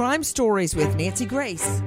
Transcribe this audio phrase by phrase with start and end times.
[0.00, 1.82] Crime Stories with Nancy Grace.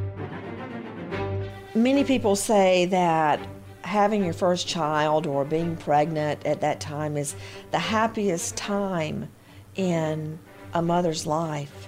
[1.74, 3.40] Many people say that
[3.82, 7.36] having your first child or being pregnant at that time is
[7.72, 9.30] the happiest time
[9.74, 10.38] in
[10.76, 11.88] a mother's life.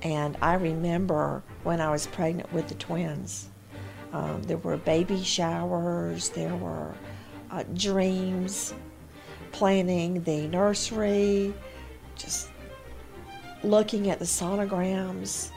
[0.00, 3.50] And I remember when I was pregnant with the twins,
[4.14, 6.94] um, there were baby showers, there were
[7.50, 8.72] uh, dreams,
[9.52, 11.52] planning the nursery,
[12.16, 12.48] just
[13.62, 15.50] looking at the sonograms,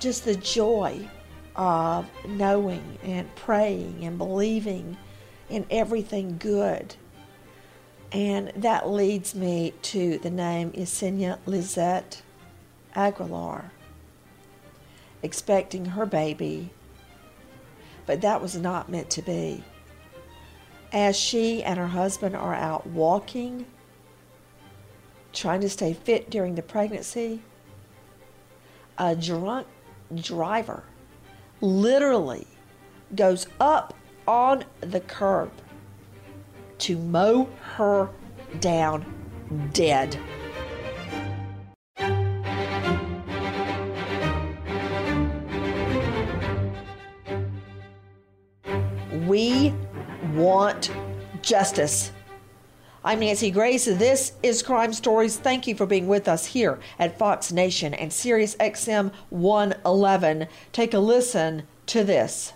[0.00, 1.08] just the joy
[1.54, 4.96] of knowing and praying and believing
[5.48, 6.94] in everything good.
[8.12, 12.22] And that leads me to the name Yesenia Lizette
[12.94, 13.72] Aguilar,
[15.22, 16.70] expecting her baby,
[18.06, 19.64] but that was not meant to be.
[20.92, 23.66] As she and her husband are out walking,
[25.32, 27.42] trying to stay fit during the pregnancy,
[28.96, 29.66] a drunk
[30.14, 30.84] driver
[31.60, 32.46] literally
[33.14, 33.94] goes up
[34.26, 35.50] on the curb
[36.78, 38.10] to mow her
[38.60, 39.04] down
[39.72, 40.18] dead.
[49.26, 49.74] We
[50.34, 50.90] want
[51.42, 52.12] justice.
[53.06, 53.84] I'm Nancy Grace.
[53.84, 55.36] This is Crime Stories.
[55.36, 60.48] Thank you for being with us here at Fox Nation and Sirius XM 111.
[60.72, 62.52] Take a listen to this.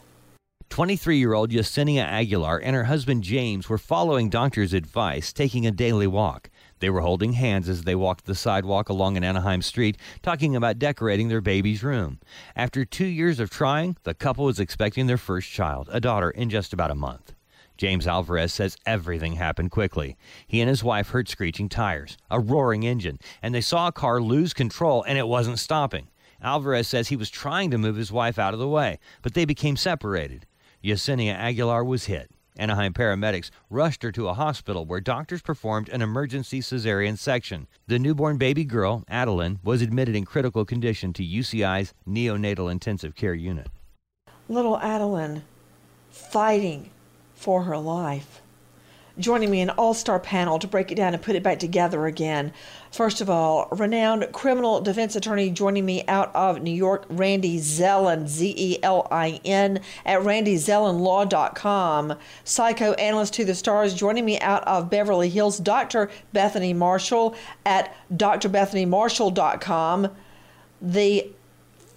[0.68, 5.70] 23 year old Yesenia Aguilar and her husband James were following doctor's advice, taking a
[5.70, 6.50] daily walk.
[6.80, 10.80] They were holding hands as they walked the sidewalk along an Anaheim street, talking about
[10.80, 12.18] decorating their baby's room.
[12.56, 16.50] After two years of trying, the couple was expecting their first child, a daughter, in
[16.50, 17.34] just about a month.
[17.80, 20.18] James Alvarez says everything happened quickly.
[20.46, 24.20] He and his wife heard screeching tires, a roaring engine, and they saw a car
[24.20, 26.08] lose control and it wasn't stopping.
[26.42, 29.46] Alvarez says he was trying to move his wife out of the way, but they
[29.46, 30.44] became separated.
[30.84, 32.30] Yesenia Aguilar was hit.
[32.58, 37.66] Anaheim paramedics rushed her to a hospital where doctors performed an emergency cesarean section.
[37.86, 43.32] The newborn baby girl, Adeline, was admitted in critical condition to UCI's neonatal intensive care
[43.32, 43.68] unit.
[44.50, 45.44] Little Adeline
[46.10, 46.90] fighting
[47.40, 48.42] for her life.
[49.18, 52.04] Joining me an all star panel to break it down and put it back together
[52.06, 52.52] again.
[52.92, 58.28] First of all, renowned criminal defense attorney joining me out of New York, Randy Zelin,
[58.28, 62.14] Z E L I N, at randyzelinlaw.com.
[62.44, 66.10] Psychoanalyst to the stars joining me out of Beverly Hills, Dr.
[66.32, 67.34] Bethany Marshall
[67.64, 70.08] at drbethanymarshall.com.
[70.82, 71.30] The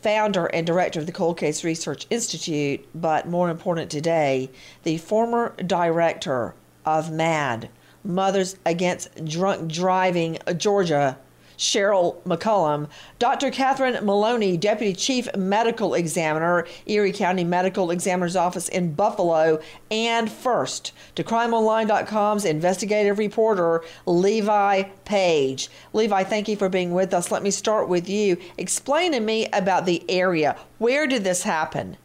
[0.04, 4.52] founder and director of the Cold Case Research Institute, but more important today,
[4.84, 6.54] the former director
[6.86, 7.70] of MADD,
[8.04, 11.18] Mothers Against Drunk Driving uh, Georgia,
[11.64, 12.90] Cheryl McCollum,
[13.20, 13.50] Dr.
[13.50, 20.92] Catherine Maloney, Deputy Chief Medical Examiner, Erie County Medical Examiner's Office in Buffalo, and first
[21.16, 25.70] to CrimeOnline.com's investigative reporter, Levi Page.
[25.94, 27.32] Levi, thank you for being with us.
[27.32, 28.36] Let me start with you.
[28.58, 30.58] Explain to me about the area.
[30.80, 31.96] Where did this happen?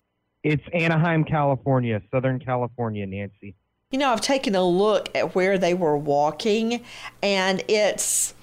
[0.45, 3.57] It's Anaheim, California, Southern California, Nancy.
[3.91, 6.85] You know, I've taken a look at where they were walking,
[7.23, 8.35] and it's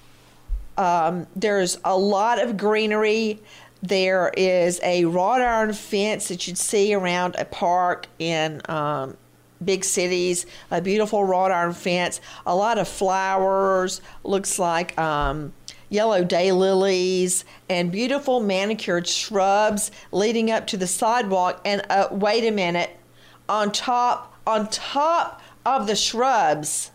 [0.76, 3.40] Um, there's a lot of greenery.
[3.82, 9.16] There is a wrought iron fence that you'd see around a park in um,
[9.64, 15.52] big cities, a beautiful wrought iron fence, a lot of flowers, looks like um,
[15.88, 21.60] yellow daylilies, and beautiful manicured shrubs leading up to the sidewalk.
[21.64, 22.96] And uh, wait a minute,
[23.48, 26.90] on top, on top of the shrubs,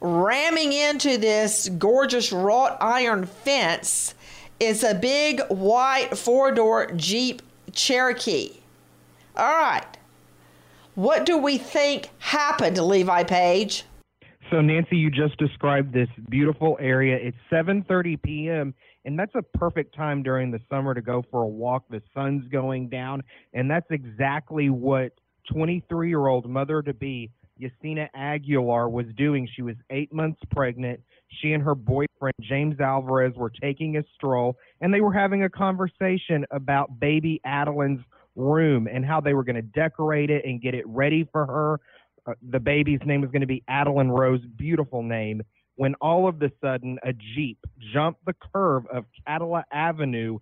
[0.00, 4.14] ramming into this gorgeous wrought iron fence
[4.60, 7.42] is a big white four door Jeep
[7.72, 8.54] Cherokee.
[9.36, 9.86] All right.
[10.94, 13.84] What do we think happened to Levi Page?
[14.50, 17.16] So Nancy, you just described this beautiful area.
[17.16, 18.74] It's 7:30 p.m.
[19.04, 21.84] and that's a perfect time during the summer to go for a walk.
[21.90, 23.22] The sun's going down,
[23.52, 25.12] and that's exactly what
[25.52, 27.30] 23-year-old mother to be
[27.60, 29.48] Yesenia Aguilar was doing.
[29.54, 31.00] She was 8 months pregnant.
[31.40, 35.50] She and her boyfriend James Alvarez were taking a stroll and they were having a
[35.50, 38.00] conversation about baby Adeline's
[38.36, 41.80] room and how they were going to decorate it and get it ready for her.
[42.26, 45.42] Uh, the baby's name was going to be Adeline Rose, beautiful name.
[45.76, 47.58] When all of a sudden a Jeep
[47.92, 50.38] jumped the curve of Cadillac Avenue,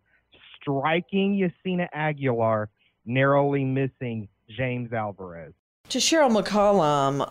[0.61, 2.69] striking Yesenia Aguilar,
[3.05, 5.53] narrowly missing James Alvarez.
[5.91, 7.31] To Cheryl McCollum,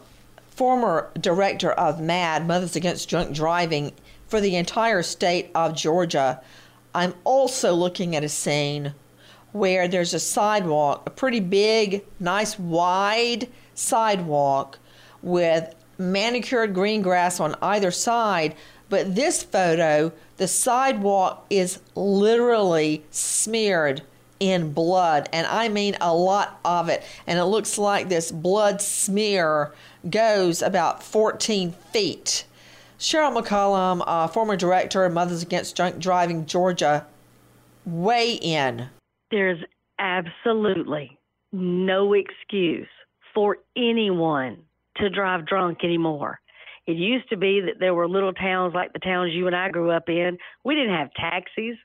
[0.50, 3.92] former director of MADD, Mothers Against Drunk Driving,
[4.28, 6.42] for the entire state of Georgia,
[6.94, 8.94] I'm also looking at a scene
[9.52, 14.80] where there's a sidewalk, a pretty big, nice, wide sidewalk
[15.22, 18.56] with manicured green grass on either side.
[18.88, 24.01] But this photo, the sidewalk is literally smeared
[24.40, 27.04] in blood, and I mean a lot of it.
[27.28, 29.74] And it looks like this blood smear
[30.10, 32.46] goes about 14 feet.
[33.00, 37.06] Cheryl McCollum, uh, former director of Mothers Against Drunk Driving Georgia,
[37.86, 38.90] weigh in.
[39.32, 39.60] There's
[40.00, 41.18] absolutely
[41.52, 42.88] no excuse
[43.34, 44.64] for anyone
[44.98, 46.40] to drive drunk anymore.
[46.88, 49.70] It used to be that there were little towns like the towns you and I
[49.70, 50.38] grew up in.
[50.64, 51.78] We didn't have taxis.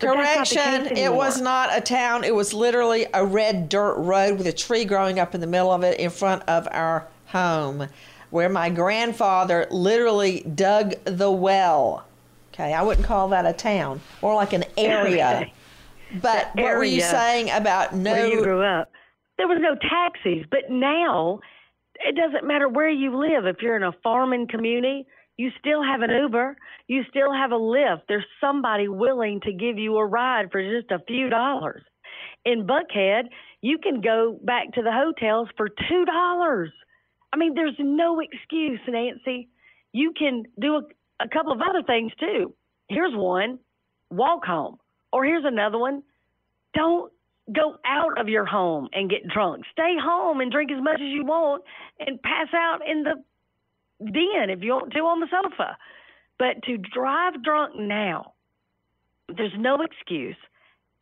[0.00, 2.24] Correction, it was not a town.
[2.24, 5.70] It was literally a red dirt road with a tree growing up in the middle
[5.70, 7.88] of it in front of our home
[8.30, 12.06] where my grandfather literally dug the well.
[12.54, 15.50] Okay, I wouldn't call that a town, more like an area.
[16.20, 18.12] But what were you saying about no?
[18.12, 18.90] Where you grew up,
[19.38, 21.40] there was no taxis, but now
[22.04, 23.46] it doesn't matter where you live.
[23.46, 25.06] If you're in a farming community,
[25.40, 26.54] you still have an Uber,
[26.86, 28.02] you still have a Lyft.
[28.08, 31.82] There's somebody willing to give you a ride for just a few dollars.
[32.44, 33.22] In Buckhead,
[33.62, 36.70] you can go back to the hotels for two dollars.
[37.32, 39.48] I mean, there's no excuse, Nancy.
[39.92, 40.82] You can do a,
[41.24, 42.52] a couple of other things too.
[42.88, 43.60] Here's one
[44.10, 44.76] walk home.
[45.10, 46.02] Or here's another one
[46.74, 47.12] don't
[47.52, 49.64] go out of your home and get drunk.
[49.72, 51.64] Stay home and drink as much as you want
[51.98, 53.14] and pass out in the
[54.00, 55.76] den if you want to on the sofa.
[56.38, 58.32] But to drive drunk now,
[59.28, 60.36] there's no excuse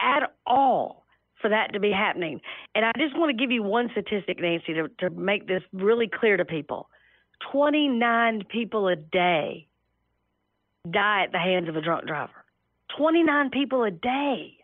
[0.00, 1.06] at all
[1.40, 2.40] for that to be happening.
[2.74, 6.08] And I just want to give you one statistic, Nancy, to, to make this really
[6.08, 6.88] clear to people
[7.52, 9.68] 29 people a day
[10.90, 12.32] die at the hands of a drunk driver.
[12.96, 14.57] 29 people a day.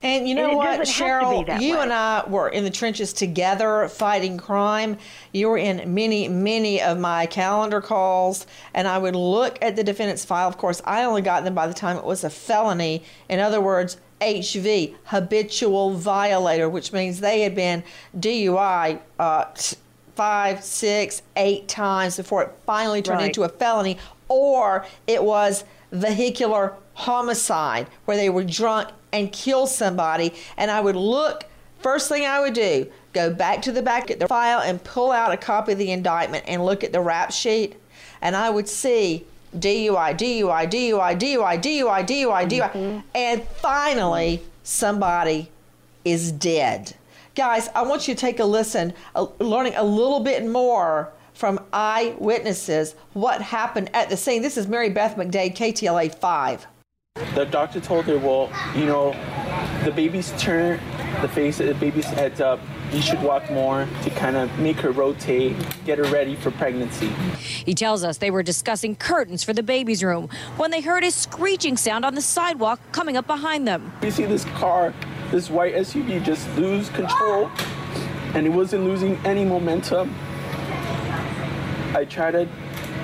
[0.00, 1.60] And you know and what, Cheryl?
[1.60, 1.82] You way.
[1.82, 4.96] and I were in the trenches together fighting crime.
[5.32, 9.82] You were in many, many of my calendar calls, and I would look at the
[9.82, 10.46] defendant's file.
[10.46, 13.02] Of course, I only got them by the time it was a felony.
[13.28, 17.82] In other words, HV, habitual violator, which means they had been
[18.16, 19.46] DUI uh,
[20.14, 23.26] five, six, eight times before it finally turned right.
[23.26, 30.34] into a felony, or it was vehicular homicide where they were drunk and killed somebody.
[30.56, 31.44] And I would look,
[31.78, 35.12] first thing I would do, go back to the back of the file and pull
[35.12, 37.76] out a copy of the indictment and look at the rap sheet.
[38.20, 39.24] And I would see
[39.56, 42.72] DUI, DUI, DUI, DUI, DUI, DUI, DUI.
[42.72, 43.00] Mm-hmm.
[43.14, 45.50] And finally, somebody
[46.04, 46.94] is dead.
[47.36, 51.60] Guys, I want you to take a listen, uh, learning a little bit more from
[51.72, 54.42] eyewitnesses what happened at the scene.
[54.42, 56.66] This is Mary Beth McDade, KTLA 5.
[57.34, 59.12] The doctor told her, well, you know,
[59.84, 60.80] the baby's turn,
[61.20, 62.60] the face of the baby's head's up.
[62.92, 67.08] You should walk more to kind of make her rotate, get her ready for pregnancy.
[67.36, 71.10] He tells us they were discussing curtains for the baby's room when they heard a
[71.10, 73.92] screeching sound on the sidewalk coming up behind them.
[74.02, 74.94] You see this car,
[75.30, 77.50] this white SUV just lose control,
[78.34, 80.14] and it wasn't losing any momentum.
[81.94, 82.48] I tried to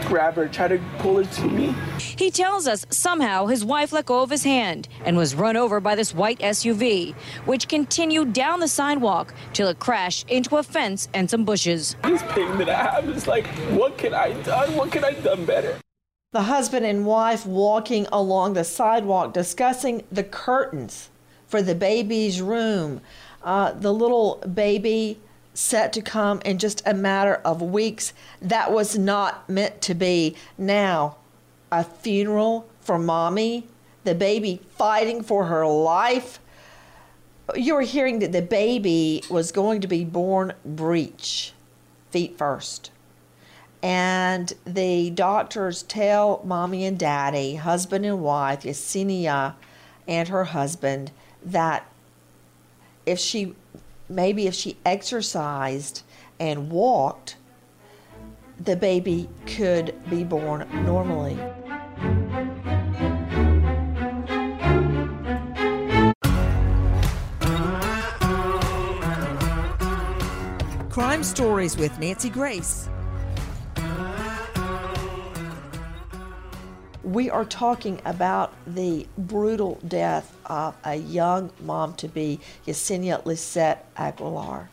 [0.07, 1.75] grab her, try to pull her to me.
[1.99, 5.81] He tells us somehow his wife let go of his hand and was run over
[5.81, 11.09] by this white SUV, which continued down the sidewalk till it crashed into a fence
[11.15, 11.97] and some bushes.
[12.05, 14.75] This pain that I have is like, what can I done?
[14.75, 15.79] What can I done better?
[16.33, 21.11] The husband and wife walking along the sidewalk discussing the curtains
[21.47, 23.01] for the baby's room.
[23.43, 25.21] Uh, the little baby
[25.55, 28.13] set to come in just a matter of weeks.
[28.43, 30.37] That was not meant to be.
[30.59, 31.17] Now,
[31.71, 33.67] a funeral for mommy,
[34.03, 36.41] the baby fighting for her life.
[37.55, 41.53] You were hearing that the baby was going to be born breech,
[42.11, 42.91] feet first.
[43.83, 49.55] And the doctors tell mommy and daddy, husband and wife, Yesenia
[50.09, 51.11] and her husband,
[51.45, 51.87] that
[53.05, 53.55] if she
[54.15, 56.03] maybe if she exercised
[56.39, 57.37] and walked,
[58.61, 61.39] the baby could be born normally.
[70.91, 72.89] Crime Stories with Nancy Grace.
[77.15, 83.87] We are talking about the brutal death of a young mom to be, Yesenia Lizette
[83.97, 84.69] Aguilar.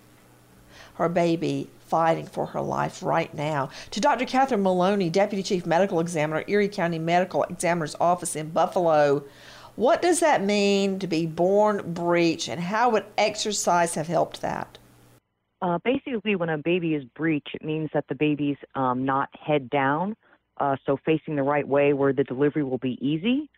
[0.96, 3.70] Her baby fighting for her life right now.
[3.92, 4.26] To Dr.
[4.26, 9.24] Catherine Maloney, Deputy Chief Medical Examiner, Erie County Medical Examiner's Office in Buffalo.
[9.76, 14.80] What does that mean to be born breech, and how would exercise have helped that?
[15.62, 19.70] Uh, basically, when a baby is breech, it means that the baby's um, not head
[19.70, 20.16] down,
[20.58, 23.50] uh, so facing the right way where the delivery will be easy.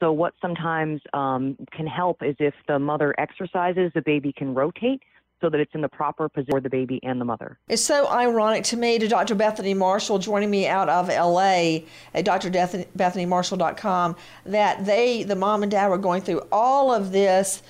[0.00, 5.00] So, what sometimes um, can help is if the mother exercises, the baby can rotate
[5.42, 7.58] so that it's in the proper position for the baby and the mother.
[7.68, 9.34] It's so ironic to me to Dr.
[9.34, 11.80] Bethany Marshall joining me out of LA
[12.14, 17.62] at drbethanymarshall.com that they, the mom and dad, were going through all of this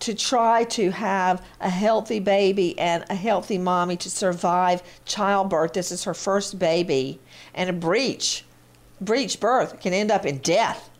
[0.00, 5.72] to try to have a healthy baby and a healthy mommy to survive childbirth.
[5.72, 7.20] This is her first baby,
[7.54, 8.44] and a breech,
[9.00, 10.90] breech birth can end up in death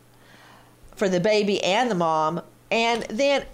[0.95, 2.41] for the baby and the mom.
[2.71, 3.45] And then,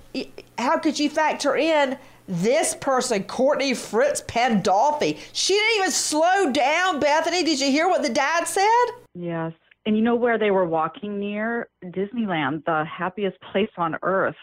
[0.57, 5.17] how could you factor in this person, Courtney Fritz Pandolfi?
[5.33, 7.43] She didn't even slow down, Bethany.
[7.43, 8.85] Did you hear what the dad said?
[9.13, 9.53] Yes.
[9.85, 11.67] And you know where they were walking near?
[11.83, 14.35] Disneyland, the happiest place on earth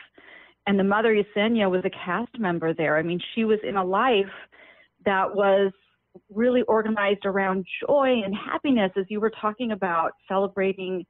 [0.69, 2.99] and the mother Yesenia was a cast member there.
[2.99, 4.27] I mean, she was in a life
[5.07, 5.73] that was
[6.31, 11.07] really organized around joy and happiness, as you were talking about celebrating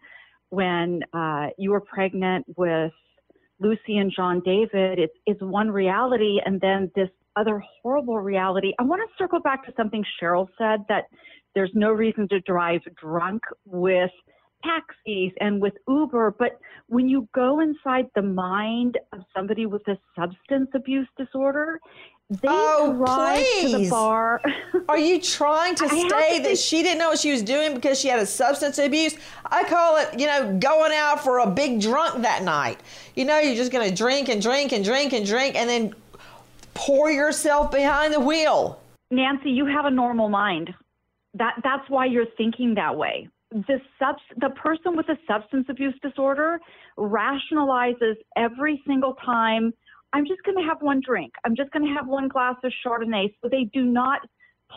[0.50, 2.92] when uh, you were pregnant with
[3.58, 5.00] Lucy and John David.
[5.00, 8.74] It's it's one reality, and then this other horrible reality.
[8.78, 11.06] I want to circle back to something Cheryl said that
[11.56, 14.10] there's no reason to drive drunk with
[14.64, 19.98] taxis and with Uber, but when you go inside the mind of somebody with a
[20.16, 21.80] substance abuse disorder,
[22.30, 23.72] they oh, drive please.
[23.72, 24.42] to the bar.
[24.88, 28.08] Are you trying to say that she didn't know what she was doing because she
[28.08, 29.16] had a substance abuse?
[29.46, 32.80] I call it, you know, going out for a big drunk that night.
[33.14, 35.94] You know, you're just going to drink and drink and drink and drink and then
[36.74, 38.80] pour yourself behind the wheel.
[39.10, 40.74] Nancy, you have a normal mind.
[41.34, 45.98] That that's why you're thinking that way the subs- the person with a substance abuse
[46.02, 46.60] disorder
[46.98, 49.72] rationalizes every single time
[50.12, 51.32] I'm just going to have one drink.
[51.44, 53.34] I'm just going to have one glass of Chardonnay.
[53.42, 54.20] So they do not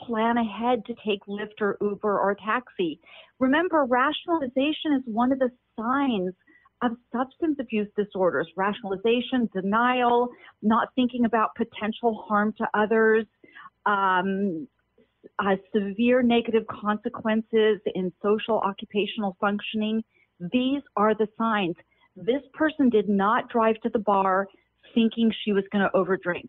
[0.05, 2.99] plan ahead to take Lyft or Uber or taxi.
[3.39, 5.49] Remember, rationalization is one of the
[5.79, 6.33] signs
[6.81, 8.47] of substance abuse disorders.
[8.57, 10.29] Rationalization, denial,
[10.61, 13.25] not thinking about potential harm to others,
[13.85, 14.67] um,
[15.39, 20.03] uh, severe negative consequences in social occupational functioning.
[20.51, 21.75] These are the signs.
[22.15, 24.47] This person did not drive to the bar
[24.93, 26.47] thinking she was going to overdrink.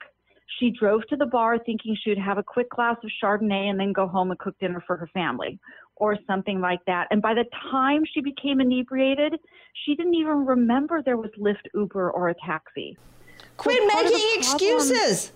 [0.59, 3.79] She drove to the bar thinking she would have a quick glass of Chardonnay and
[3.81, 5.59] then go home and cook dinner for her family
[5.97, 7.07] or something like that.
[7.11, 9.35] And by the time she became inebriated,
[9.85, 12.97] she didn't even remember there was Lyft, Uber, or a taxi.
[13.57, 15.33] Quit so making excuses.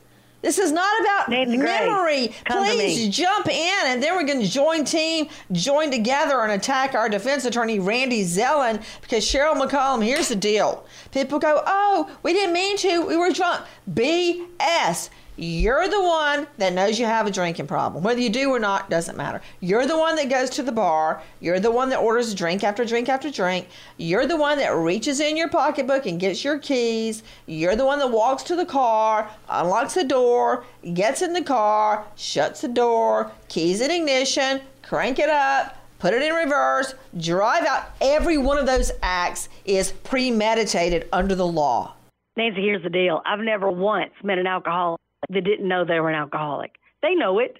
[0.47, 2.33] This is not about memory.
[2.47, 3.11] Please me.
[3.11, 7.45] jump in, and then we're going to join team, join together, and attack our defense
[7.45, 10.05] attorney Randy Zelin because Cheryl McCollum.
[10.05, 13.05] Here's the deal: people go, "Oh, we didn't mean to.
[13.07, 13.62] We were drunk."
[13.93, 15.11] BS.
[15.38, 18.02] You're the one that knows you have a drinking problem.
[18.02, 19.43] Whether you do or not doesn't matter.
[19.61, 21.23] You're the one that goes to the bar.
[21.40, 23.69] You're the one that orders drink after drink after drink.
[23.99, 27.23] You're the one that reaches in your pocketbook and gets your keys.
[27.45, 30.64] You're the one that walks to the car, unlocks the door,
[30.95, 36.23] gets in the car, shuts the door, keys in ignition, crank it up, put it
[36.23, 37.90] in reverse, drive out.
[38.00, 41.93] Every one of those acts is premeditated under the law.
[42.38, 43.21] Nancy, here's the deal.
[43.26, 46.73] I've never once met an alcoholic that didn't know they were an alcoholic.
[47.02, 47.59] They know it.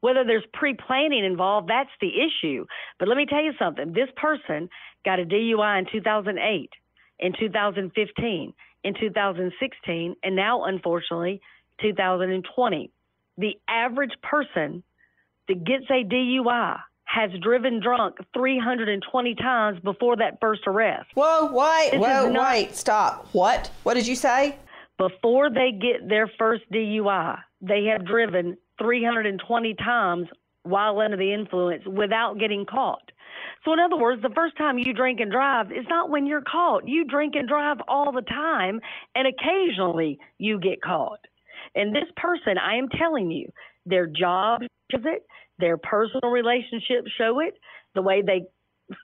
[0.00, 2.66] Whether there's pre planning involved, that's the issue.
[2.98, 4.68] But let me tell you something this person
[5.04, 6.70] got a DUI in 2008,
[7.18, 8.52] in 2015,
[8.84, 11.40] in 2016, and now, unfortunately,
[11.80, 12.90] 2020.
[13.38, 14.82] The average person
[15.48, 21.06] that gets a DUI has driven drunk 320 times before that first arrest.
[21.14, 23.28] Whoa, wait, This whoa, not- wait, stop.
[23.32, 23.70] What?
[23.84, 24.56] What did you say?
[24.98, 30.28] Before they get their first DUI, they have driven 320 times
[30.62, 33.12] while under the influence without getting caught.
[33.64, 36.42] So, in other words, the first time you drink and drive is not when you're
[36.42, 36.88] caught.
[36.88, 38.80] You drink and drive all the time,
[39.14, 41.20] and occasionally you get caught.
[41.74, 43.50] And this person, I am telling you,
[43.84, 45.26] their job shows it,
[45.58, 47.54] their personal relationships show it,
[47.94, 48.42] the way they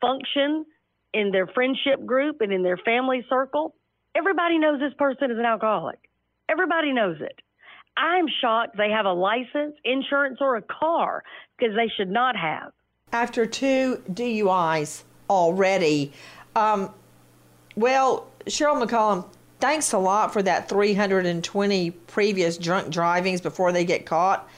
[0.00, 0.64] function
[1.12, 3.74] in their friendship group and in their family circle.
[4.14, 5.98] Everybody knows this person is an alcoholic.
[6.48, 7.40] Everybody knows it.
[7.96, 11.22] I'm shocked they have a license, insurance, or a car
[11.56, 12.72] because they should not have.
[13.12, 16.12] After two DUIs already,
[16.56, 16.90] um,
[17.76, 19.26] well, Cheryl McCollum,
[19.60, 24.48] thanks a lot for that 320 previous drunk drivings before they get caught.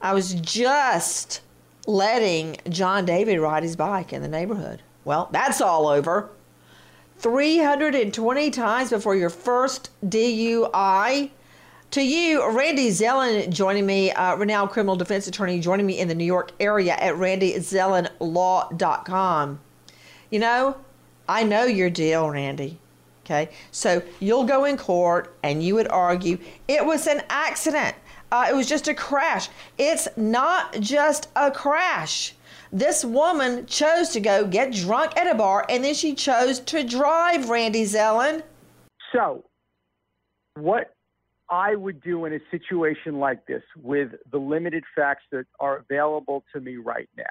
[0.00, 1.40] I was just
[1.86, 4.82] letting John David ride his bike in the neighborhood.
[5.04, 6.30] Well, that's all over.
[7.18, 11.30] 320 times before your first DUI.
[11.92, 16.14] To you, Randy Zelin joining me, uh, renowned criminal defense attorney, joining me in the
[16.14, 19.60] New York area at randyzelinlaw.com.
[20.30, 20.76] You know,
[21.28, 22.80] I know your deal, Randy.
[23.24, 26.36] Okay, so you'll go in court and you would argue
[26.68, 27.94] it was an accident.
[28.30, 29.48] Uh, it was just a crash.
[29.78, 32.34] It's not just a crash.
[32.74, 36.82] This woman chose to go get drunk at a bar and then she chose to
[36.82, 38.42] drive, Randy Zelin.
[39.12, 39.44] So,
[40.56, 40.92] what
[41.48, 46.42] I would do in a situation like this with the limited facts that are available
[46.52, 47.22] to me right now,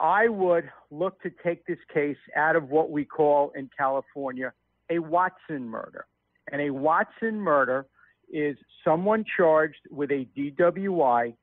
[0.00, 4.54] I would look to take this case out of what we call in California
[4.88, 6.06] a Watson murder.
[6.50, 7.84] And a Watson murder
[8.32, 11.34] is someone charged with a DWI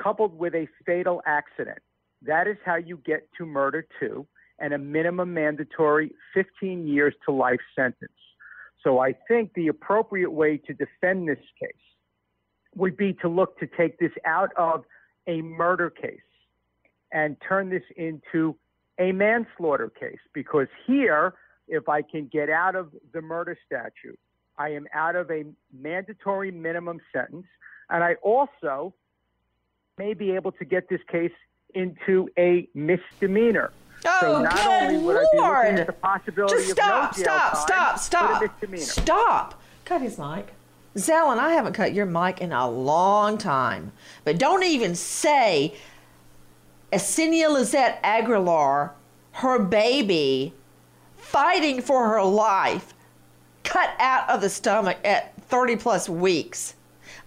[0.00, 1.78] coupled with a fatal accident.
[2.22, 4.26] That is how you get to murder two
[4.58, 8.12] and a minimum mandatory 15 years to life sentence.
[8.84, 11.72] So I think the appropriate way to defend this case
[12.74, 14.84] would be to look to take this out of
[15.26, 16.20] a murder case
[17.12, 18.56] and turn this into
[18.98, 21.34] a manslaughter case because here,
[21.68, 24.18] if I can get out of the murder statute,
[24.58, 27.46] I am out of a mandatory minimum sentence,
[27.90, 28.94] and I also
[30.02, 31.32] may be able to get this case
[31.74, 33.72] into a misdemeanor.
[34.04, 35.66] Oh, so not good only would I be looking Lord.
[35.78, 38.80] at the possibility Just of stop, no jail stop, time, stop, but stop.
[38.80, 39.62] Stop.
[39.84, 40.48] Cut his mic.
[40.96, 43.92] Zelin, I haven't cut your mic in a long time.
[44.24, 45.74] But don't even say
[46.92, 48.92] Yesenia Lizette Aguilar,
[49.32, 50.52] her baby,
[51.16, 52.92] fighting for her life,
[53.62, 56.74] cut out of the stomach at 30 plus weeks.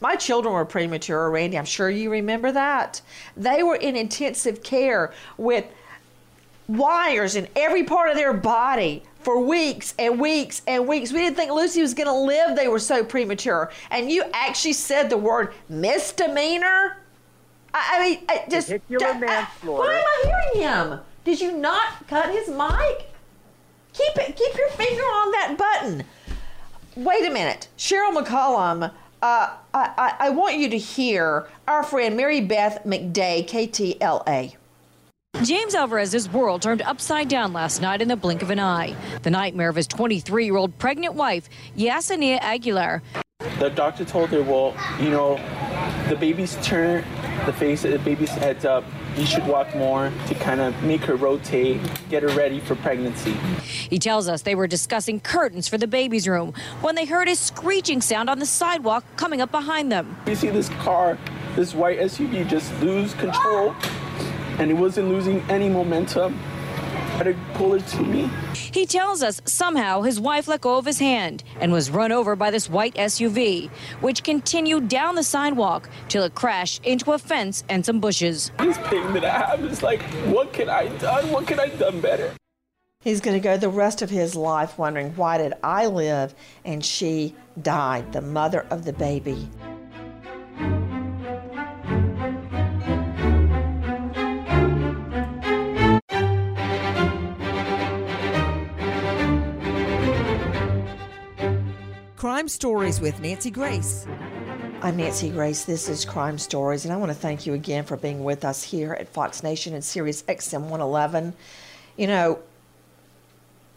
[0.02, 1.58] My children were premature, Randy.
[1.58, 3.02] I'm sure you remember that.
[3.38, 5.66] They were in intensive care with
[6.68, 11.12] wires in every part of their body for weeks and weeks and weeks.
[11.12, 12.56] We didn't think Lucy was going to live.
[12.56, 13.72] They were so premature.
[13.90, 16.98] And you actually said the word misdemeanor?
[17.74, 18.68] I, I mean, I just.
[18.68, 19.84] Vehicular I- manslaughter.
[19.84, 21.00] Why am I hearing him?
[21.24, 23.10] Did you not cut his mic?
[23.94, 24.36] Keep it.
[24.36, 26.04] Keep your finger on that button.
[26.96, 28.92] Wait a minute, Cheryl McCollum.
[29.26, 34.56] Uh, I, I, I want you to hear our friend Mary Beth McDade, KTLA.
[35.42, 38.96] James Alvarez's world turned upside down last night in the blink of an eye.
[39.24, 43.02] The nightmare of his 23 year old pregnant wife, Yesenia Aguilar.
[43.58, 45.38] The doctor told her, well, you know,
[46.08, 47.04] the baby's turn,
[47.48, 48.84] the face of the baby's head's up.
[49.18, 53.32] You should walk more to kind of make her rotate, get her ready for pregnancy.
[53.62, 57.36] He tells us they were discussing curtains for the baby's room when they heard a
[57.36, 60.18] screeching sound on the sidewalk coming up behind them.
[60.28, 61.18] You see this car,
[61.56, 63.74] this white SUV just lose control,
[64.60, 66.38] and it wasn't losing any momentum.
[67.16, 68.30] I had to pull it to me.
[68.54, 72.36] He tells us somehow his wife let go of his hand and was run over
[72.36, 73.70] by this white SUV,
[74.02, 78.52] which continued down the sidewalk till it crashed into a fence and some bushes.
[78.60, 81.32] This pain that I have is like, what could I done?
[81.32, 82.34] What could I done better?
[83.00, 86.84] He's going to go the rest of his life wondering why did I live and
[86.84, 89.48] she died, the mother of the baby.
[102.46, 104.06] Crime Stories with Nancy Grace.
[104.84, 105.66] I'm Nancy Grace.
[105.66, 108.62] This is Crime Stories, and I want to thank you again for being with us
[108.62, 111.34] here at Fox Nation and Sirius XM 111.
[111.98, 112.40] You know,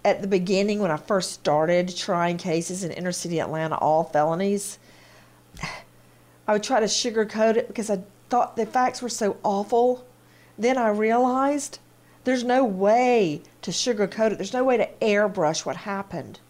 [0.04, 4.78] at the beginning, when I first started trying cases in inner city Atlanta, all felonies,
[6.46, 10.06] I would try to sugarcoat it because I thought the facts were so awful.
[10.58, 11.78] Then I realized
[12.24, 16.40] there's no way to sugarcoat it, there's no way to airbrush what happened.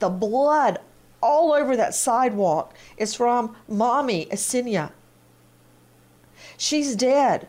[0.00, 0.78] The blood
[1.20, 4.92] all over that sidewalk is from mommy, Yesenia.
[6.56, 7.48] She's dead.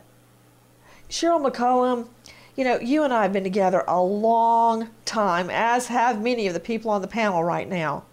[1.09, 2.07] Cheryl McCollum,
[2.55, 6.53] you know, you and I have been together a long time, as have many of
[6.53, 8.03] the people on the panel right now.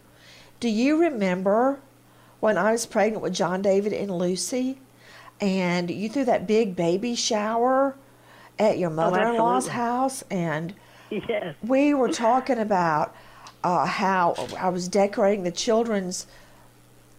[0.60, 1.80] Do you remember
[2.40, 4.78] when I was pregnant with John David and Lucy,
[5.40, 7.96] and you threw that big baby shower
[8.58, 10.22] at your oh, mother in law's house?
[10.30, 10.74] And
[11.10, 11.54] yes.
[11.62, 13.14] we were talking about
[13.66, 16.28] uh, how I was decorating the children's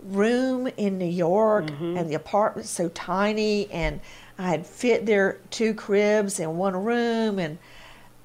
[0.02, 1.98] room in New York, Mm-hmm.
[1.98, 4.00] and the apartment's so tiny, and
[4.40, 7.58] I had fit their two cribs in one room, and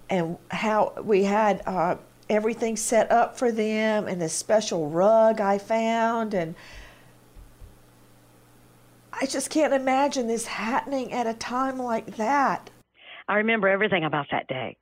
[0.09, 1.97] and how we had uh,
[2.31, 6.55] everything set up for them, and this special rug I found, and
[9.13, 12.71] I just can't imagine this happening at a time like that.
[13.27, 14.77] I remember everything about that day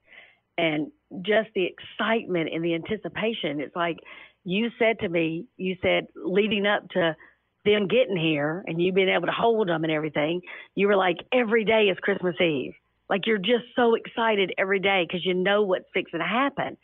[0.60, 0.92] and
[1.22, 3.60] just the excitement and the anticipation.
[3.60, 3.98] It's like
[4.44, 7.16] you said to me, you said leading up to
[7.64, 10.40] them getting here and you being able to hold them and everything,
[10.74, 12.72] you were like, every day is Christmas Eve.
[13.08, 16.76] Like you're just so excited every day because you know what's fixing to happen.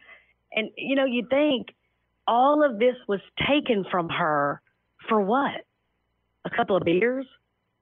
[0.53, 1.69] And, you know, you think
[2.27, 4.61] all of this was taken from her
[5.09, 5.65] for what?
[6.45, 7.27] A couple of beers?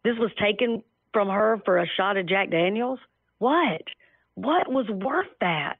[0.04, 2.98] This was taken from her for a shot of Jack Daniels?
[3.38, 3.82] What?
[4.34, 5.78] What was worth that?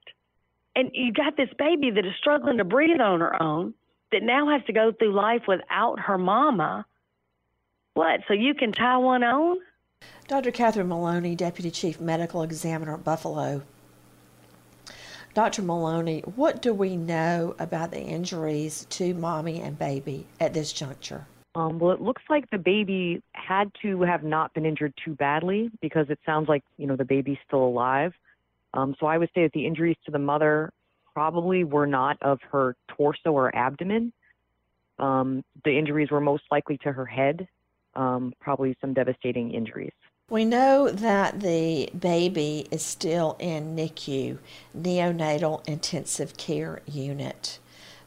[0.77, 3.75] And you got this baby that is struggling to breathe on her own,
[4.13, 6.87] that now has to go through life without her mama.
[7.95, 8.21] What?
[8.27, 9.59] So you can tie one on?
[10.27, 10.51] Dr.
[10.51, 13.63] Catherine Maloney, Deputy Chief Medical Examiner at Buffalo.
[15.35, 15.63] Dr.
[15.63, 21.27] Maloney, what do we know about the injuries to mommy and baby at this juncture?
[21.57, 25.71] Um, well, it looks like the baby had to have not been injured too badly
[25.81, 28.13] because it sounds like you know the baby's still alive.
[28.75, 30.71] Um, so I would say that the injuries to the mother
[31.15, 34.13] probably were not of her torso or abdomen.
[34.99, 37.47] Um, the injuries were most likely to her head,
[37.95, 39.93] um, probably some devastating injuries.
[40.31, 44.39] We know that the baby is still in NICU,
[44.77, 47.59] Neonatal Intensive Care Unit.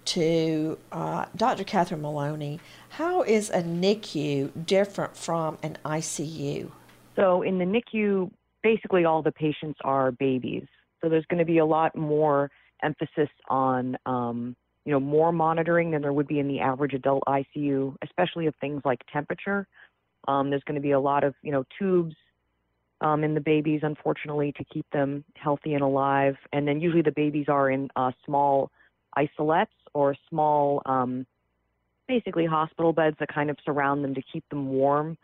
[0.05, 1.65] To uh, Dr.
[1.65, 6.71] Catherine Maloney, how is a NICU different from an ICU?
[7.15, 8.31] So in the NICU,
[8.67, 10.65] basically all the patients are babies.
[10.99, 12.51] So there's going to be a lot more
[12.83, 17.23] emphasis on, um, you know, more monitoring than there would be in the average adult
[17.29, 19.65] ICU, especially of things like temperature.
[20.27, 22.15] Um, there's going to be a lot of, you know, tubes
[22.99, 26.35] um, in the babies, unfortunately, to keep them healthy and alive.
[26.51, 28.69] And then usually the babies are in uh, small
[29.17, 31.25] isolettes or small, um,
[32.09, 35.17] basically hospital beds that kind of surround them to keep them warm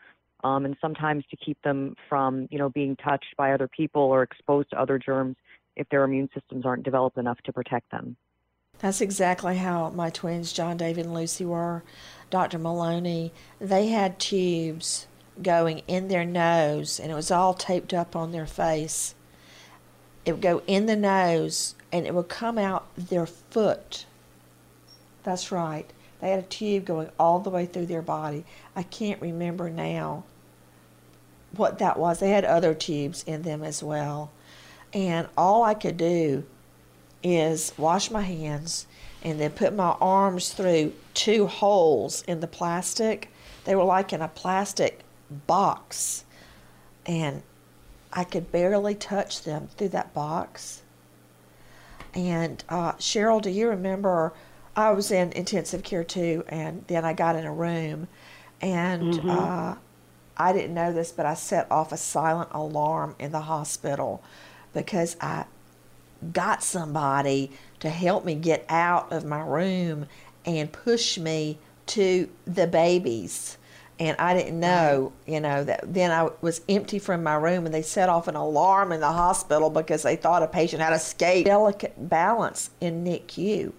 [0.43, 4.23] um, and sometimes to keep them from, you know, being touched by other people or
[4.23, 5.35] exposed to other germs
[5.75, 8.15] if their immune systems aren't developed enough to protect them.
[8.79, 11.83] That's exactly how my twins, John David and Lucy, were.
[12.29, 12.59] Dr.
[12.59, 15.07] Maloney, they had tubes
[15.41, 19.15] going in their nose, and it was all taped up on their face.
[20.25, 24.05] It would go in the nose, and it would come out their foot.
[25.23, 25.89] That's right.
[26.19, 28.45] They had a tube going all the way through their body.
[28.75, 30.23] I can't remember now
[31.55, 32.19] what that was.
[32.19, 34.31] They had other tubes in them as well.
[34.93, 36.43] And all I could do
[37.23, 38.85] is wash my hands
[39.23, 43.29] and then put my arms through two holes in the plastic.
[43.65, 44.99] They were like in a plastic
[45.47, 46.25] box.
[47.05, 47.43] And
[48.11, 50.81] I could barely touch them through that box.
[52.13, 54.33] And uh, Cheryl, do you remember?
[54.75, 58.07] I was in intensive care too, and then I got in a room,
[58.61, 59.29] and Mhm.
[59.29, 59.75] uh,
[60.37, 64.23] I didn't know this, but I set off a silent alarm in the hospital
[64.73, 65.45] because I
[66.31, 70.07] got somebody to help me get out of my room
[70.45, 73.57] and push me to the babies.
[73.99, 77.73] And I didn't know, you know, that then I was empty from my room and
[77.73, 81.45] they set off an alarm in the hospital because they thought a patient had escaped.
[81.45, 83.73] Delicate balance in NICU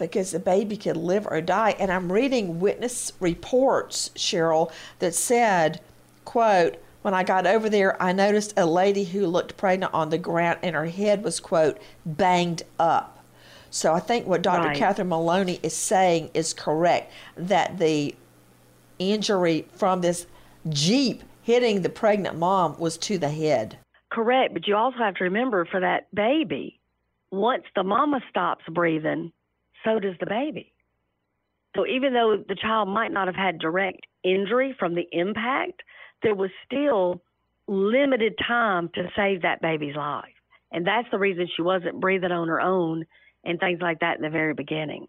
[0.00, 1.76] because the baby could live or die.
[1.78, 5.80] And I'm reading witness reports, Cheryl, that said,
[6.24, 10.18] quote, when I got over there, I noticed a lady who looked pregnant on the
[10.18, 13.24] ground and her head was, quote, banged up.
[13.70, 14.68] So I think what Dr.
[14.68, 14.76] Right.
[14.76, 18.14] Catherine Maloney is saying is correct that the
[18.98, 20.26] injury from this
[20.68, 23.78] Jeep hitting the pregnant mom was to the head.
[24.10, 26.80] Correct, but you also have to remember for that baby,
[27.30, 29.32] once the mama stops breathing,
[29.84, 30.72] so does the baby.
[31.76, 35.82] So even though the child might not have had direct injury from the impact,
[36.22, 37.22] there was still
[37.68, 40.24] limited time to save that baby's life.
[40.72, 43.04] And that's the reason she wasn't breathing on her own
[43.44, 45.06] and things like that in the very beginning.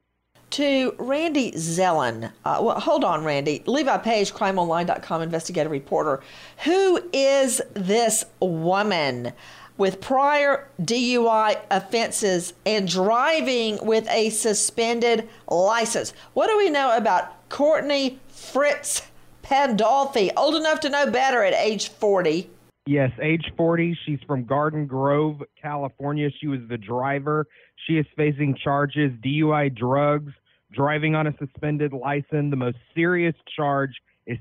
[0.51, 3.63] To Randy Zelin, uh, well, hold on, Randy.
[3.65, 6.21] Levi Page, crimeonline.com investigative reporter.
[6.65, 9.31] Who is this woman
[9.77, 16.13] with prior DUI offenses and driving with a suspended license?
[16.33, 19.03] What do we know about Courtney Fritz
[19.43, 22.49] Pandolfi, old enough to know better at age 40?
[22.87, 23.97] Yes, age 40.
[24.05, 26.29] She's from Garden Grove, California.
[26.39, 27.45] She was the driver.
[27.87, 30.33] She is facing charges DUI, drugs,
[30.71, 32.49] driving on a suspended license.
[32.49, 33.91] The most serious charge
[34.25, 34.37] is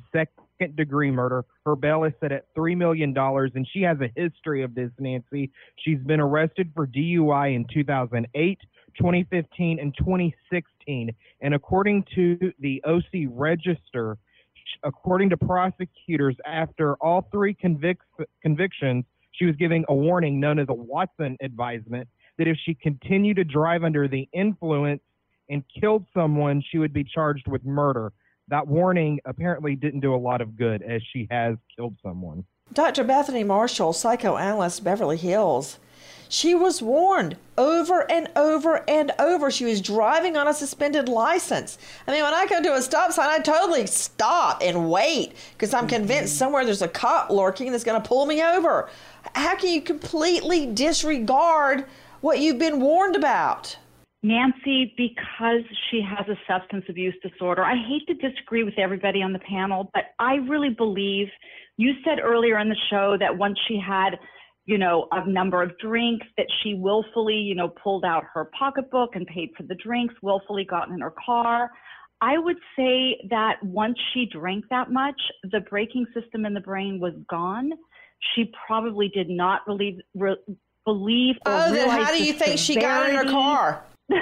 [0.60, 1.44] second degree murder.
[1.64, 5.50] Her bail is set at $3 million, and she has a history of this, Nancy.
[5.78, 8.58] She's been arrested for DUI in 2008,
[8.98, 11.10] 2015, and 2016.
[11.40, 14.18] And according to the OC Register,
[14.84, 17.96] according to prosecutors, after all three convic-
[18.42, 23.36] convictions, she was giving a warning known as a Watson advisement that if she continued
[23.36, 25.00] to drive under the influence
[25.48, 28.12] and killed someone, she would be charged with murder.
[28.50, 32.44] That warning apparently didn't do a lot of good as she has killed someone.
[32.72, 33.04] Dr.
[33.04, 35.78] Bethany Marshall, psychoanalyst, Beverly Hills.
[36.28, 39.50] She was warned over and over and over.
[39.50, 41.78] She was driving on a suspended license.
[42.06, 45.74] I mean, when I go to a stop sign, I totally stop and wait because
[45.74, 46.38] I'm convinced mm-hmm.
[46.38, 48.88] somewhere there's a cop lurking that's going to pull me over.
[49.34, 51.84] How can you completely disregard
[52.20, 53.76] what you've been warned about?
[54.22, 59.32] Nancy, because she has a substance abuse disorder, I hate to disagree with everybody on
[59.32, 61.28] the panel, but I really believe
[61.78, 64.18] you said earlier in the show that once she had,
[64.66, 69.16] you know, a number of drinks, that she willfully, you know, pulled out her pocketbook
[69.16, 71.70] and paid for the drinks, willfully got in her car.
[72.20, 75.18] I would say that once she drank that much,
[75.50, 77.70] the braking system in the brain was gone.
[78.34, 80.36] She probably did not believe, re,
[80.84, 83.82] believe or Oh, then how do you think she got in her car?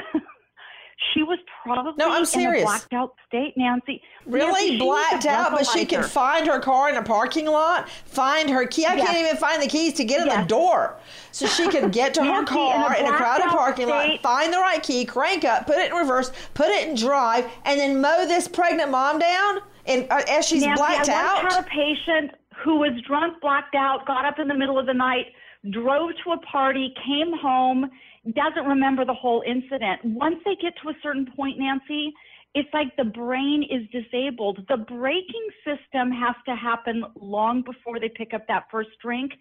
[1.14, 2.64] She was probably No, I'm in a serious.
[2.64, 4.02] blacked out state, Nancy.
[4.26, 8.50] Really Nancy, blacked out, but she can find her car in a parking lot, find
[8.50, 8.84] her key.
[8.84, 9.06] I Yes.
[9.06, 10.96] can't even find the keys to get in the door.
[11.30, 14.20] So she could get to her Nancy, in a car in a crowded parking lot,
[14.22, 17.78] find the right key, crank up, put it in reverse, put it in drive, and
[17.78, 21.44] then mow this pregnant mom down and uh, as she's Nancy, blacked I out.
[21.44, 22.32] I had a patient
[22.64, 25.26] who was drunk, blacked out, got up in the middle of the night,
[25.70, 27.88] drove to a party, came home,
[28.34, 30.00] doesn't remember the whole incident.
[30.04, 32.12] Once they get to a certain point, Nancy,
[32.54, 34.64] it's like the brain is disabled.
[34.68, 39.32] The braking system has to happen long before they pick up that first drink.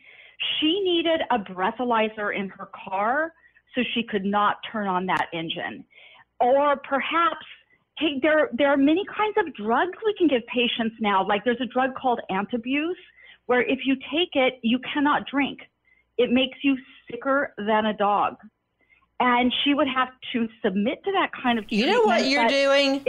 [0.59, 3.33] She needed a breathalyzer in her car
[3.73, 5.85] so she could not turn on that engine.
[6.39, 7.45] Or perhaps
[7.99, 11.25] hey, there there are many kinds of drugs we can give patients now.
[11.25, 12.93] Like there's a drug called Antabuse,
[13.47, 15.59] where if you take it, you cannot drink.
[16.17, 16.75] It makes you
[17.09, 18.35] sicker than a dog.
[19.19, 23.03] And she would have to submit to that kind of You know what you're doing?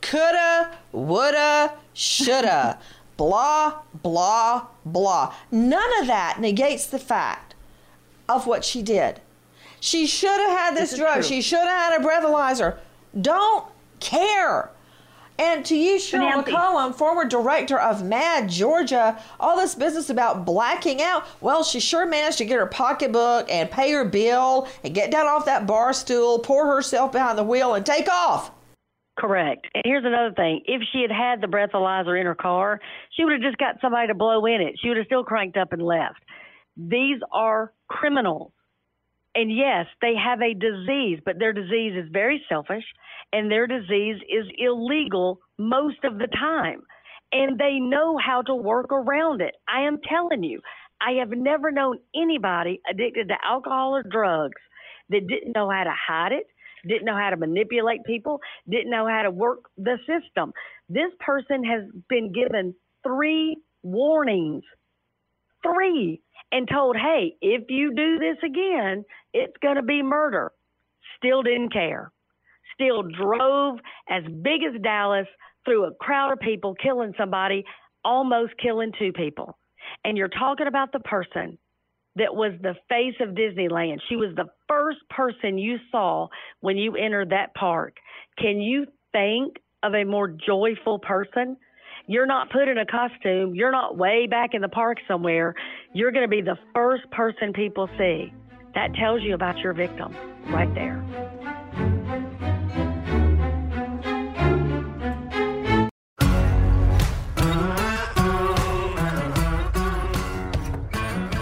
[0.00, 2.78] Coulda, woulda, shoulda.
[3.16, 5.34] blah, blah, blah.
[5.50, 7.54] None of that negates the fact
[8.28, 9.20] of what she did.
[9.80, 11.24] She should have had this, This drug.
[11.24, 12.78] She should have had a breathalyzer.
[13.20, 13.66] Don't
[14.00, 14.70] care.
[15.38, 16.44] And to you, Cheryl.
[16.44, 21.26] McCollum, former director of MADD Georgia, all this business about blacking out.
[21.40, 25.26] Well, she sure managed to get her pocketbook and pay her bill and get down
[25.26, 28.50] off that bar stool, pour herself behind the wheel, and take off.
[29.18, 29.66] Correct.
[29.74, 30.62] And here's another thing.
[30.66, 32.80] If she had had the breathalyzer in her car,
[33.12, 34.78] she would have just got somebody to blow in it.
[34.80, 36.20] She would have still cranked up and left.
[36.76, 38.52] These are criminals.
[39.36, 42.84] And yes, they have a disease, but their disease is very selfish
[43.34, 46.80] and their disease is illegal most of the time.
[47.32, 49.54] And they know how to work around it.
[49.68, 50.60] I am telling you,
[51.02, 54.62] I have never known anybody addicted to alcohol or drugs
[55.10, 56.46] that didn't know how to hide it,
[56.88, 60.52] didn't know how to manipulate people, didn't know how to work the system.
[60.88, 64.62] This person has been given three warnings,
[65.62, 70.52] three, and told, hey, if you do this again, it's going to be murder.
[71.18, 72.12] Still didn't care.
[72.74, 73.78] Still drove
[74.08, 75.26] as big as Dallas
[75.64, 77.64] through a crowd of people, killing somebody,
[78.04, 79.58] almost killing two people.
[80.04, 81.58] And you're talking about the person
[82.16, 83.98] that was the face of Disneyland.
[84.08, 86.28] She was the first person you saw
[86.60, 87.96] when you entered that park.
[88.38, 91.56] Can you think of a more joyful person?
[92.08, 93.56] You're not put in a costume.
[93.56, 95.54] You're not way back in the park somewhere.
[95.92, 98.32] You're going to be the first person people see.
[98.76, 100.14] That tells you about your victim
[100.46, 101.02] right there.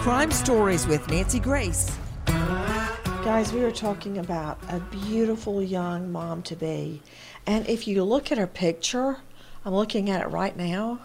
[0.01, 1.95] Crime Stories with Nancy Grace.
[2.25, 7.03] Guys, we were talking about a beautiful young mom to be.
[7.45, 9.17] And if you look at her picture,
[9.65, 10.99] I'm looking at it right now.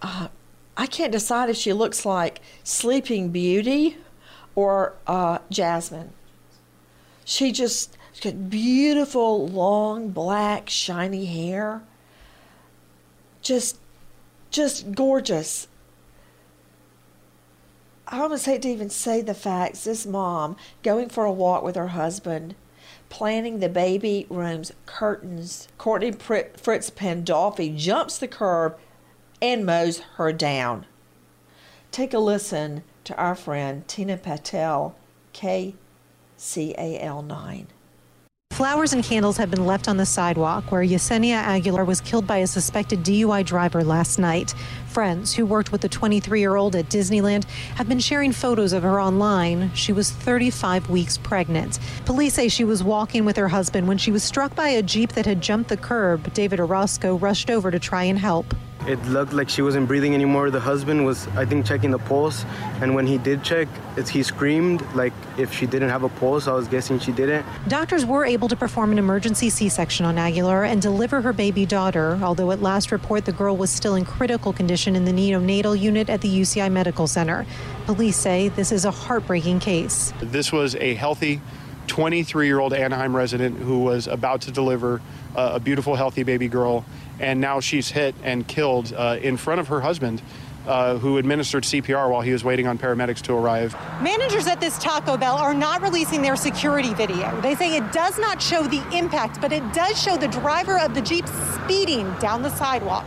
[0.00, 0.28] Uh,
[0.76, 3.98] I can't decide if she looks like Sleeping Beauty
[4.54, 6.12] or uh, Jasmine.
[7.24, 11.82] She just she's got beautiful, long, black, shiny hair.
[13.42, 13.78] Just,
[14.50, 15.66] just gorgeous.
[18.06, 19.84] I almost hate to even say the facts.
[19.84, 22.54] This mom going for a walk with her husband,
[23.10, 25.68] planning the baby room's curtains.
[25.76, 28.78] Courtney Fritz Pandolfi jumps the curb
[29.42, 30.86] and mows her down.
[31.90, 34.94] Take a listen to our friend Tina Patel,
[35.34, 37.66] KCAL 9.
[38.52, 42.36] Flowers and candles have been left on the sidewalk where Yesenia Aguilar was killed by
[42.38, 44.54] a suspected DUI driver last night.
[44.90, 47.44] Friends who worked with the 23 year old at Disneyland
[47.76, 49.70] have been sharing photos of her online.
[49.72, 51.78] She was 35 weeks pregnant.
[52.04, 55.12] Police say she was walking with her husband when she was struck by a Jeep
[55.12, 56.34] that had jumped the curb.
[56.34, 58.52] David Orozco rushed over to try and help.
[58.90, 60.50] It looked like she wasn't breathing anymore.
[60.50, 62.44] The husband was, I think, checking the pulse.
[62.80, 63.68] And when he did check,
[64.08, 66.48] he screamed like if she didn't have a pulse.
[66.48, 67.46] I was guessing she didn't.
[67.68, 71.66] Doctors were able to perform an emergency C section on Aguilar and deliver her baby
[71.66, 75.78] daughter, although at last report the girl was still in critical condition in the neonatal
[75.78, 77.46] unit at the UCI Medical Center.
[77.86, 80.12] Police say this is a heartbreaking case.
[80.20, 81.40] This was a healthy
[81.86, 85.00] 23 year old Anaheim resident who was about to deliver
[85.36, 86.84] uh, a beautiful, healthy baby girl
[87.20, 90.22] and now she's hit and killed uh, in front of her husband.
[90.66, 93.72] Uh, who administered CPR while he was waiting on paramedics to arrive.
[94.02, 97.40] Managers at this Taco Bell are not releasing their security video.
[97.40, 100.94] They say it does not show the impact, but it does show the driver of
[100.94, 103.06] the Jeep speeding down the sidewalk.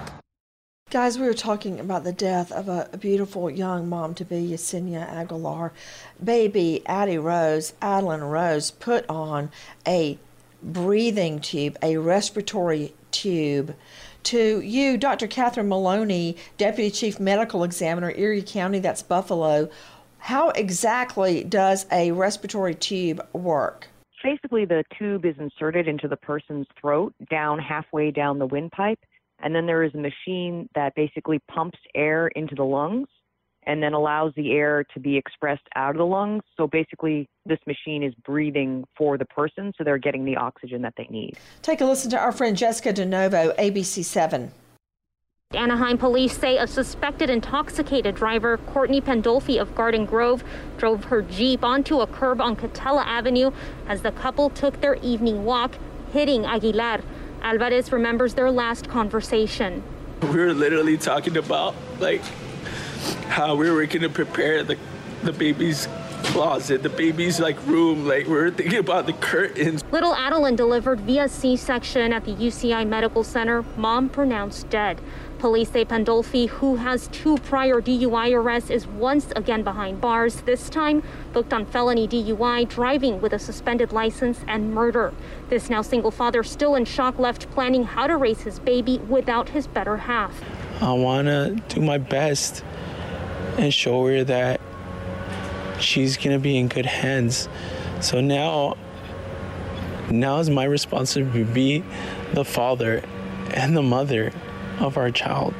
[0.90, 4.50] Guys, we were talking about the death of a, a beautiful young mom to be,
[4.50, 5.74] Yesenia Aguilar.
[6.24, 9.52] Baby Addie Rose, Adeline Rose, put on
[9.88, 10.20] a
[10.62, 13.76] breathing tube, a respiratory tube.
[14.24, 15.28] To you, Dr.
[15.28, 19.70] Catherine Maloney, Deputy Chief Medical Examiner, Erie County, that's Buffalo,
[20.20, 23.90] how exactly does a respiratory tube work?
[24.24, 29.00] Basically, the tube is inserted into the person's throat down halfway down the windpipe,
[29.40, 33.10] and then there is a machine that basically pumps air into the lungs
[33.66, 36.44] and then allows the air to be expressed out of the lungs.
[36.58, 40.94] So basically, this machine is breathing for the person, so they're getting the oxygen that
[40.98, 41.38] they need.
[41.62, 44.52] Take a listen to our friend Jessica DeNovo, ABC7.
[45.54, 50.44] Anaheim police say a suspected intoxicated driver, Courtney Pandolfi of Garden Grove,
[50.78, 53.52] drove her Jeep onto a curb on Katella Avenue
[53.88, 55.76] as the couple took their evening walk,
[56.12, 57.02] hitting Aguilar.
[57.44, 59.84] Alvarez remembers their last conversation.
[60.24, 62.22] We were literally talking about, like,
[63.28, 64.78] how we were going to prepare the,
[65.24, 65.88] the baby's
[66.24, 68.08] closet, the baby's like room.
[68.08, 69.84] Like we are thinking about the curtains.
[69.92, 73.64] Little Adeline delivered via C-section at the UCI Medical Center.
[73.78, 75.00] Mom pronounced dead.
[75.38, 80.70] Police say Pandolfi, who has two prior DUI arrests, is once again behind bars, this
[80.70, 85.14] time booked on felony DUI, driving with a suspended license, and murder.
[85.50, 89.50] This now single father still in shock left planning how to raise his baby without
[89.50, 90.42] his better half.
[90.82, 92.64] I want to do my best
[93.58, 94.60] and show her that
[95.80, 97.48] she's gonna be in good hands.
[98.02, 98.76] So now,
[100.10, 101.84] now is my responsibility to be
[102.34, 103.04] the father
[103.54, 104.32] and the mother
[104.80, 105.54] of our child.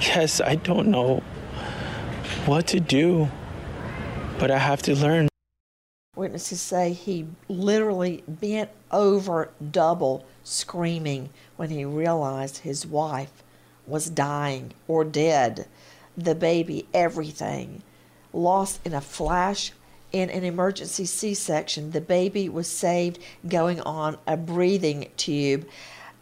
[0.00, 1.22] Yes, I don't know
[2.46, 3.28] what to do,
[4.38, 5.28] but I have to learn.
[6.16, 13.42] Witnesses say he literally bent over double, screaming when he realized his wife
[13.86, 15.66] was dying or dead
[16.16, 17.82] the baby everything.
[18.32, 19.72] Lost in a flash
[20.12, 21.90] in an emergency C section.
[21.90, 25.66] The baby was saved going on a breathing tube.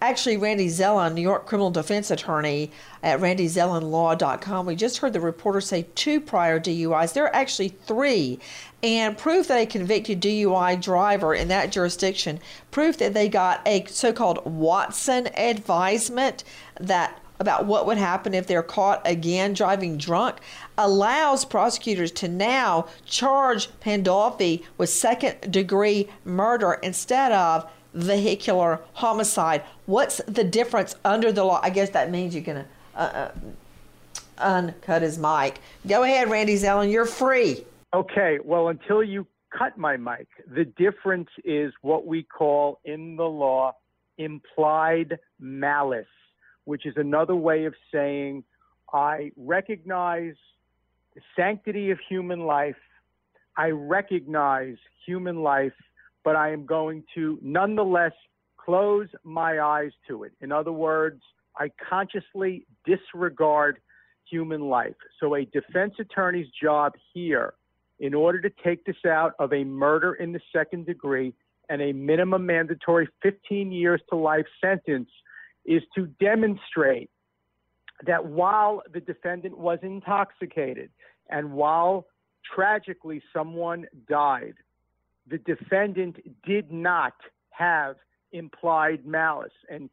[0.03, 2.73] Actually, Randy Zelin, New York criminal defense attorney
[3.05, 7.13] at randyzelinlaw.com, we just heard the reporter say two prior DUIs.
[7.13, 8.41] There are actually three.
[8.83, 12.41] And proof that a convicted DUI driver in that jurisdiction,
[12.73, 16.43] proof that they got a so called Watson advisement
[16.81, 20.37] that about what would happen if they're caught again driving drunk
[20.79, 29.63] allows prosecutors to now charge Pandolfi with second degree murder instead of vehicular homicide.
[29.87, 31.61] What's the difference under the law?
[31.63, 33.31] I guess that means you're going to uh, uh,
[34.39, 35.61] uncut his mic.
[35.87, 36.91] Go ahead, Randy Zelin.
[36.91, 37.65] You're free.
[37.93, 38.39] Okay.
[38.43, 39.27] Well, until you
[39.57, 43.75] cut my mic, the difference is what we call in the law
[44.19, 46.07] implied malice,
[46.65, 48.45] which is another way of saying
[48.93, 50.35] I recognize
[51.15, 52.77] the sanctity of human life.
[53.57, 55.73] I recognize human life,
[56.25, 58.13] but I am going to nonetheless
[58.57, 60.33] close my eyes to it.
[60.41, 61.21] In other words,
[61.59, 63.79] I consciously disregard
[64.31, 64.95] human life.
[65.21, 67.55] So a defense attorney's job here,
[68.01, 71.35] in order to take this out of a murder in the second degree
[71.69, 75.09] and a minimum mandatory 15 years to life sentence,
[75.65, 77.11] is to demonstrate
[78.07, 80.91] that while the defendant was intoxicated
[81.31, 82.07] and while
[82.55, 84.55] tragically someone died,
[85.29, 87.15] the defendant did not
[87.51, 87.97] have
[88.33, 89.53] implied malice.
[89.71, 89.89] And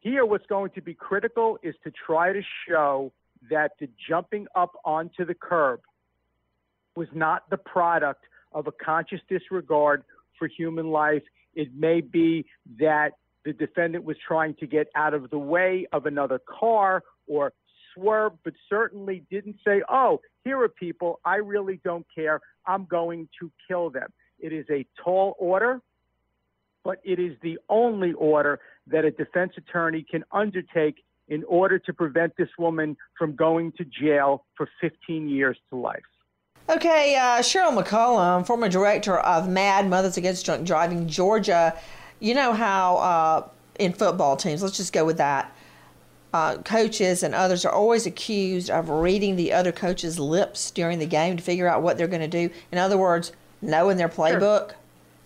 [0.00, 3.12] here, what's going to be critical is to try to show
[3.50, 5.80] that the jumping up onto the curb
[6.96, 10.04] was not the product of a conscious disregard
[10.38, 11.22] for human life.
[11.54, 12.46] It may be
[12.78, 13.12] that
[13.48, 17.54] the defendant was trying to get out of the way of another car or
[17.94, 21.18] swerve, but certainly didn't say, oh, here are people.
[21.24, 22.42] I really don't care.
[22.66, 24.12] I'm going to kill them.
[24.38, 25.80] It is a tall order,
[26.84, 30.96] but it is the only order that a defense attorney can undertake
[31.28, 36.02] in order to prevent this woman from going to jail for 15 years to life.
[36.68, 41.74] Okay, uh, Cheryl McCollum, former director of MADD, Mothers Against Drunk Driving, Georgia.
[42.20, 43.48] You know how uh,
[43.78, 45.54] in football teams, let's just go with that,
[46.32, 51.06] uh, coaches and others are always accused of reading the other coach's lips during the
[51.06, 52.50] game to figure out what they're going to do.
[52.70, 54.70] In other words, knowing their playbook.
[54.70, 54.76] Sure.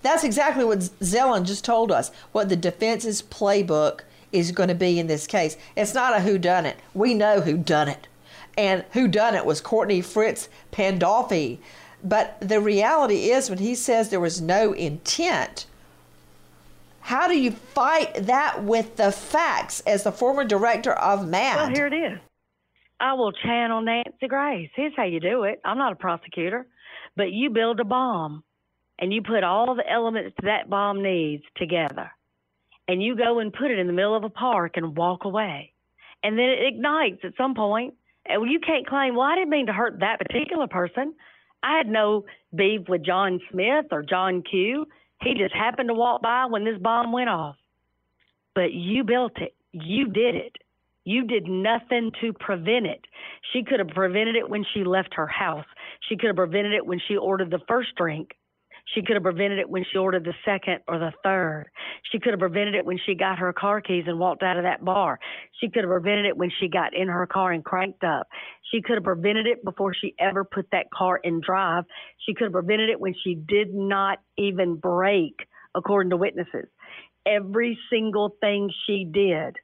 [0.02, 4.00] That's exactly what Zelin just told us, what the defense's playbook
[4.32, 5.56] is going to be in this case.
[5.76, 6.76] It's not a who done it.
[6.94, 8.08] We know who done it.
[8.56, 11.58] And who done it was Courtney Fritz Pandolfi.
[12.02, 15.66] But the reality is when he says there was no intent,
[17.02, 21.56] how do you fight that with the facts as the former director of MADD?
[21.56, 22.18] Well, here it is.
[22.98, 24.70] I will channel Nancy Grace.
[24.74, 25.60] Here's how you do it.
[25.64, 26.66] I'm not a prosecutor,
[27.16, 28.44] but you build a bomb
[28.98, 32.10] and you put all the elements that bomb needs together
[32.88, 35.72] and you go and put it in the middle of a park and walk away.
[36.22, 37.94] And then it ignites at some point.
[38.26, 41.14] And you can't claim, well, I didn't mean to hurt that particular person.
[41.62, 42.24] I had no
[42.54, 44.86] beef with John Smith or John Q.
[45.22, 47.56] He just happened to walk by when this bomb went off.
[48.54, 49.54] But you built it.
[49.72, 50.56] You did it.
[51.04, 53.04] You did nothing to prevent it.
[53.52, 55.64] She could have prevented it when she left her house.
[56.08, 58.32] She could have prevented it when she ordered the first drink.
[58.94, 61.66] She could have prevented it when she ordered the second or the third.
[62.10, 64.64] She could have prevented it when she got her car keys and walked out of
[64.64, 65.18] that bar.
[65.60, 68.28] She could have prevented it when she got in her car and cranked up.
[68.70, 71.84] She could have prevented it before she ever put that car in drive.
[72.26, 75.40] She could have prevented it when she did not even brake,
[75.74, 76.66] according to witnesses.
[77.26, 79.56] Every single thing she did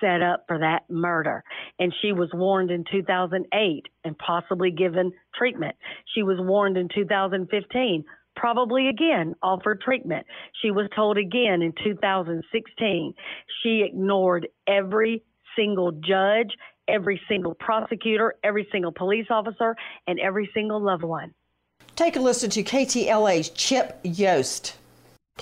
[0.00, 1.44] set up for that murder.
[1.78, 5.76] And she was warned in 2008 and possibly given treatment.
[6.14, 8.04] She was warned in 2015
[8.36, 10.26] probably again offered treatment.
[10.60, 13.14] She was told again in 2016.
[13.62, 15.22] She ignored every
[15.56, 16.56] single judge,
[16.88, 19.76] every single prosecutor, every single police officer,
[20.06, 21.34] and every single loved one.
[21.94, 24.76] Take a listen to KTLA's Chip Yost.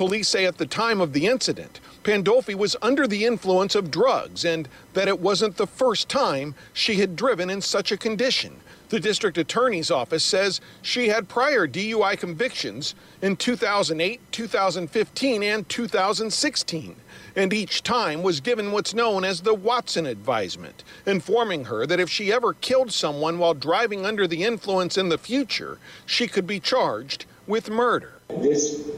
[0.01, 4.47] Police say at the time of the incident, Pandolfi was under the influence of drugs
[4.47, 8.57] and that it wasn't the first time she had driven in such a condition.
[8.88, 16.97] The district attorney's office says she had prior DUI convictions in 2008, 2015, and 2016,
[17.36, 22.09] and each time was given what's known as the Watson advisement, informing her that if
[22.09, 25.76] she ever killed someone while driving under the influence in the future,
[26.07, 28.14] she could be charged with murder.
[28.30, 28.88] This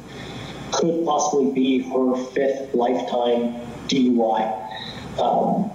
[0.72, 3.54] could possibly be her fifth lifetime
[3.88, 5.20] DUI.
[5.20, 5.70] Um,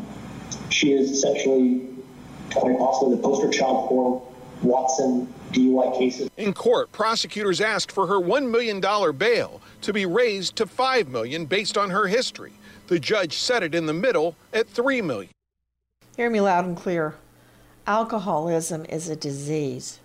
[0.69, 1.87] she is essentially
[2.53, 4.27] quite possibly the poster child for
[4.63, 6.29] Watson DUI cases.
[6.37, 8.81] In court, prosecutors asked for her $1 million
[9.17, 12.53] bail to be raised to 5 million based on her history.
[12.87, 15.31] The judge set it in the middle at 3 million.
[16.15, 17.15] Hear me loud and clear.
[17.85, 19.99] Alcoholism is a disease.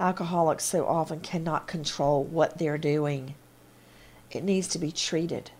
[0.00, 3.34] Alcoholics so often cannot control what they're doing.
[4.36, 5.50] It needs to be treated.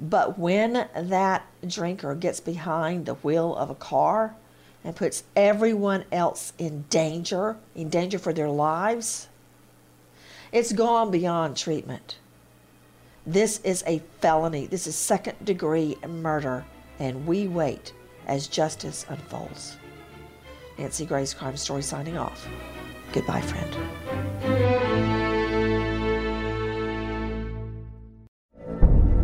[0.00, 4.34] But when that drinker gets behind the wheel of a car
[4.82, 9.28] and puts everyone else in danger, in danger for their lives,
[10.50, 12.16] it's gone beyond treatment.
[13.26, 14.66] This is a felony.
[14.66, 16.64] This is second degree murder,
[16.98, 17.92] and we wait
[18.26, 19.76] as justice unfolds.
[20.78, 22.48] Nancy Grace Crime Story signing off.
[23.12, 25.11] Goodbye, friend.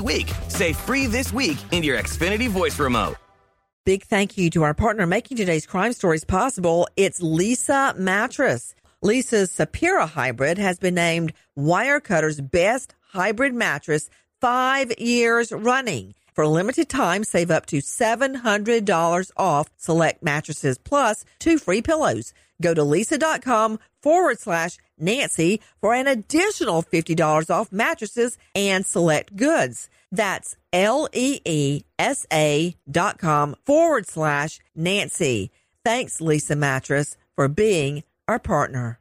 [0.00, 0.32] week.
[0.48, 3.16] Say free this week in your Xfinity voice remote.
[3.84, 6.88] Big thank you to our partner making today's crime stories possible.
[6.96, 8.74] It's Leesa Mattress.
[9.04, 14.08] Leesa's Sapira Hybrid has been named Wirecutter's best hybrid mattress
[14.40, 16.14] five years running.
[16.32, 22.32] For a limited time, save up to $700 off select mattresses plus two free pillows.
[22.64, 29.90] Go to leesa.com forward slash Nancy for an additional $50 off mattresses and select goods.
[30.10, 31.84] That's L-E-E-S-A
[32.90, 35.50] dot com forward slash Nancy.
[35.84, 38.98] Thanks, Leesa Mattress, for being our partner.